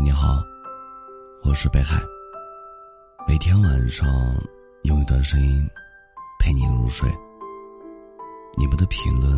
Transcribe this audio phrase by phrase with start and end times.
[0.00, 0.42] 你好，
[1.42, 2.00] 我是北海。
[3.26, 4.06] 每天晚上
[4.84, 5.68] 用一段声音
[6.38, 7.10] 陪你入睡。
[8.56, 9.28] 你们的评论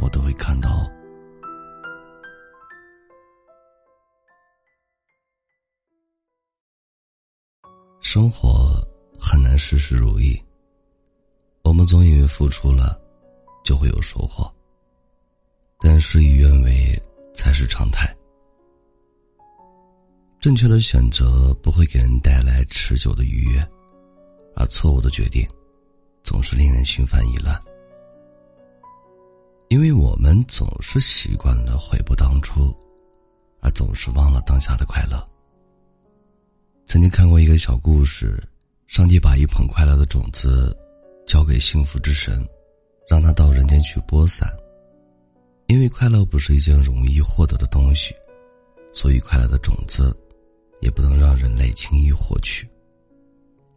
[0.00, 0.90] 我都会看到。
[8.00, 8.82] 生活
[9.20, 10.42] 很难事事如意，
[11.62, 12.98] 我们总以为付出了
[13.62, 14.50] 就会有收获，
[15.78, 16.98] 但事与愿违
[17.34, 18.12] 才是常态。
[20.40, 23.68] 正确的选择不会给人带来持久的愉悦，
[24.54, 25.44] 而错误的决定
[26.22, 27.60] 总是令人心烦意乱。
[29.68, 32.72] 因为我们总是习惯了悔不当初，
[33.60, 35.28] 而总是忘了当下的快乐。
[36.86, 38.40] 曾经看过一个小故事，
[38.86, 40.74] 上帝把一捧快乐的种子
[41.26, 42.46] 交给幸福之神，
[43.10, 44.48] 让他到人间去播散。
[45.66, 48.14] 因为快乐不是一件容易获得的东西，
[48.94, 50.16] 所以快乐的种子
[50.80, 52.68] 也不能让人类轻易获取。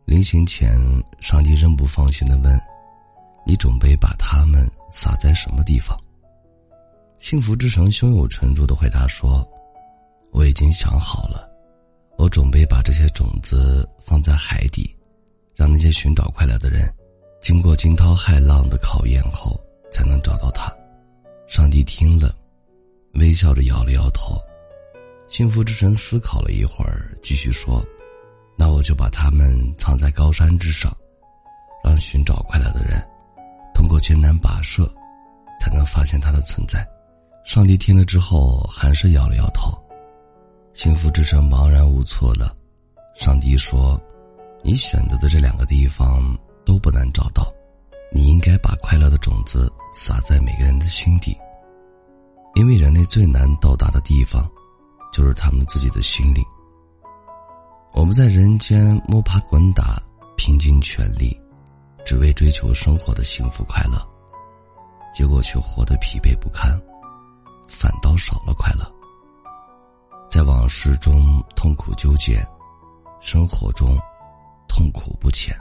[0.06, 0.78] 临行前，
[1.20, 2.62] 上帝仍不放心的问
[3.46, 5.98] ：“你准备把它们撒在什么地方？”
[7.20, 9.48] 幸福之神胸有成竹的回答说
[10.34, 11.50] ：“我已经想好了。”
[12.18, 14.96] 我准备把这些种子放在海底，
[15.56, 16.88] 让那些寻找快乐的人，
[17.42, 19.60] 经过惊涛骇浪的考验后，
[19.92, 20.72] 才能找到它。
[21.48, 22.36] 上帝听了，
[23.14, 24.40] 微笑着摇了摇头。
[25.32, 27.82] 幸福之神思考了一会儿，继续说
[28.60, 30.94] ：“那我就把它们藏在高山之上，
[31.82, 33.02] 让寻找快乐的人，
[33.74, 34.84] 通过艰难跋涉，
[35.58, 36.86] 才能发现它的存在。”
[37.48, 39.72] 上帝听了之后，还是摇了摇头。
[40.74, 42.54] 幸福之神茫然无措了。
[43.16, 44.00] 上帝说
[44.62, 46.22] ：“你选择的这两个地方
[46.66, 47.50] 都不难找到，
[48.14, 51.38] 你应该把快乐的种子撒在每个人的心底。
[52.56, 54.46] 因为人类最难到达的地方，
[55.12, 56.44] 就是他们自己的心灵。
[57.94, 60.02] 我们在人间摸爬滚打，
[60.38, 61.38] 拼尽全力，
[62.06, 64.02] 只为追求生活的幸福快乐，
[65.14, 66.72] 结果却活得疲惫不堪，
[67.68, 68.90] 反倒少了快乐。”
[70.32, 72.42] 在往事中痛苦纠结，
[73.20, 73.98] 生活中
[74.66, 75.54] 痛苦不浅，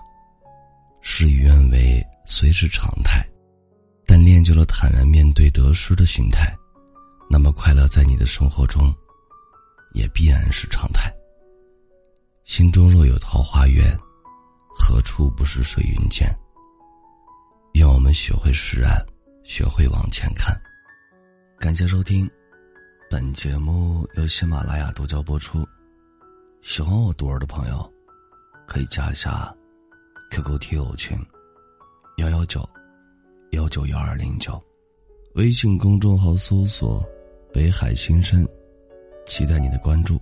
[1.00, 3.26] 事与愿违虽是常态，
[4.06, 6.56] 但练就了坦然面对得失的心态，
[7.28, 8.94] 那么快乐在你的生活中
[9.92, 11.12] 也必然是常态。
[12.44, 13.96] 心中若有桃花源，
[14.78, 16.28] 何处不是水云间？
[17.74, 19.04] 愿我们学会释然，
[19.44, 20.54] 学会往前看。
[21.58, 22.28] 感谢收听。
[23.08, 25.66] 本节目由喜马拉雅独家播出，
[26.62, 27.92] 喜欢我独儿的朋友，
[28.66, 29.52] 可以加一下
[30.30, 31.18] QQ 听友群
[32.18, 32.68] 幺幺九
[33.50, 34.62] 幺九幺二零九，
[35.34, 37.04] 微信公众号搜索
[37.52, 38.48] “北海新生”，
[39.26, 40.20] 期待你的关注。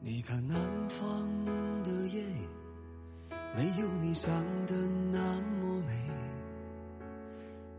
[0.00, 0.56] 你看南
[0.88, 1.06] 方
[1.82, 2.22] 的夜，
[3.56, 4.30] 没有你想
[4.66, 4.74] 的
[5.10, 5.92] 那么美。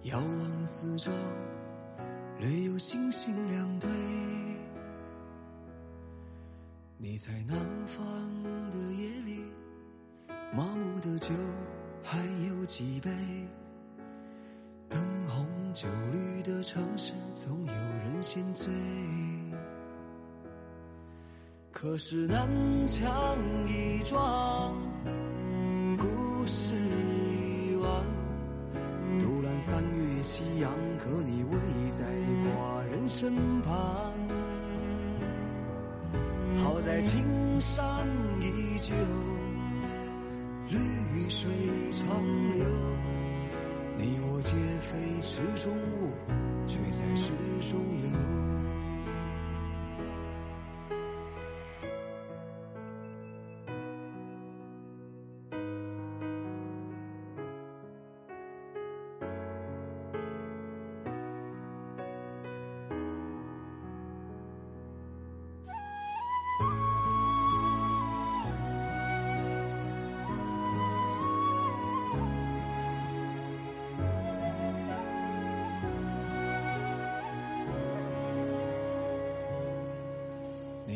[0.04, 0.20] 遥
[0.78, 1.09] 四周，
[2.38, 3.90] 略有星星两对。
[6.97, 8.06] 你在南方
[8.72, 9.41] 的夜里，
[10.53, 11.34] 麻木的酒
[12.03, 12.18] 还
[12.50, 13.09] 有几杯？
[14.90, 15.00] 灯
[15.30, 18.68] 红酒绿的城市，总有人先醉。
[21.72, 24.75] 可是南墙一撞，
[30.25, 31.56] 夕阳，可你偎
[31.91, 32.03] 在
[32.44, 34.12] 寡人身旁。
[36.63, 37.24] 好在青
[37.62, 38.08] 山
[38.41, 38.96] 依旧，
[40.68, 41.47] 绿水
[41.91, 42.66] 长流。
[43.97, 45.72] 你我皆非池中
[46.02, 46.11] 物，
[46.66, 47.32] 却在池
[47.70, 48.09] 中游。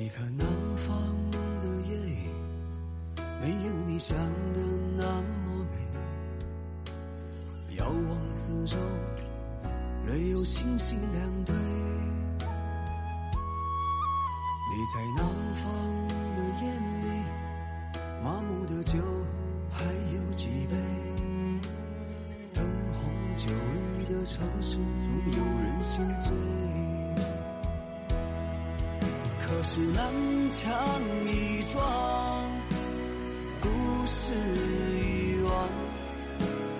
[0.01, 0.47] 你看南
[0.77, 0.95] 方
[1.59, 1.91] 的夜，
[3.41, 4.17] 没有你想
[4.53, 4.61] 的
[4.95, 5.75] 那么美。
[7.75, 8.77] 遥望四周，
[10.07, 11.53] 没有星星两对。
[14.71, 15.25] 你在南
[15.55, 16.71] 方的夜
[17.03, 17.07] 里，
[18.23, 18.97] 麻木的酒
[19.69, 20.77] 还有几杯？
[22.53, 23.03] 灯红
[23.35, 26.31] 酒绿的城市，总有人先醉。
[29.49, 30.03] 可是南
[30.51, 31.81] 墙一撞，
[33.59, 33.67] 故
[34.05, 34.35] 事
[35.01, 35.67] 已完。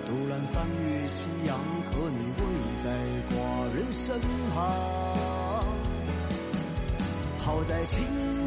[0.06, 1.58] 独揽三月夕阳，
[1.90, 2.42] 可你偎
[2.78, 2.88] 在
[3.34, 3.34] 寡
[3.74, 4.20] 人身
[4.54, 4.56] 旁。
[7.38, 7.98] 好在青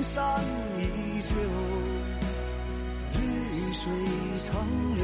[0.02, 0.40] 山
[0.80, 1.36] 依旧，
[3.20, 3.20] 绿
[3.74, 3.92] 水
[4.40, 4.66] 长
[4.96, 5.04] 流。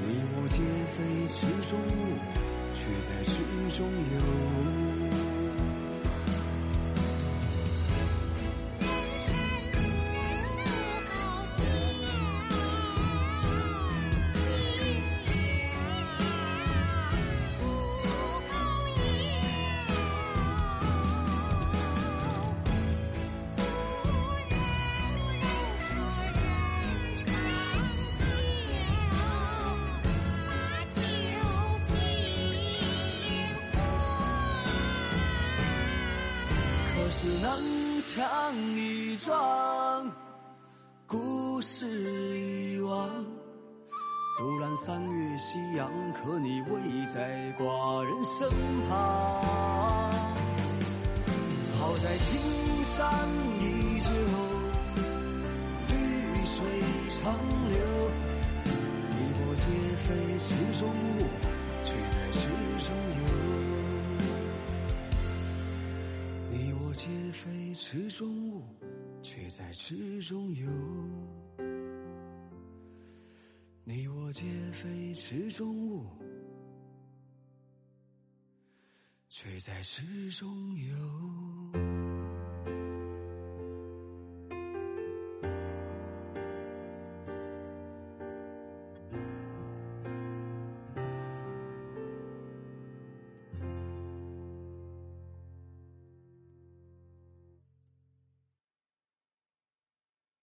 [0.00, 0.62] 你我皆
[0.94, 0.96] 非
[1.28, 2.00] 池中物，
[2.72, 3.32] 却在池
[3.76, 3.84] 中
[4.14, 4.16] 游。
[38.12, 40.10] 墙一撞，
[41.06, 41.86] 故事
[42.40, 43.08] 已完。
[44.36, 48.48] 独揽三月夕阳，可你偎在寡人身
[48.88, 50.10] 旁。
[51.78, 53.28] 好在青山
[53.60, 54.10] 依旧，
[55.86, 55.94] 绿
[56.46, 56.58] 水
[57.22, 57.32] 长
[57.68, 57.78] 流。
[59.12, 59.62] 你我皆
[60.02, 60.08] 非
[60.40, 61.29] 池中物，
[67.74, 68.62] 池中物，
[69.22, 70.66] 却在池中游。
[73.84, 76.06] 你我皆非池中物，
[79.28, 82.29] 却在池中游。